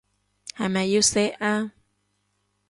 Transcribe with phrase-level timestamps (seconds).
[0.55, 1.73] 係咪要錫啊？